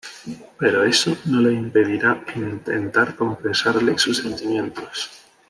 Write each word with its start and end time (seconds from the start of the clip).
Pero 0.59 0.83
eso 0.83 1.15
no 1.25 1.41
le 1.41 1.53
impedirá 1.53 2.23
intentar 2.35 3.15
confesarle 3.15 3.99
sus 3.99 4.17
sentimientos. 4.17 5.11